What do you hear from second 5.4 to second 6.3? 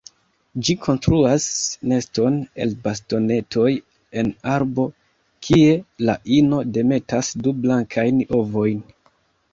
kie la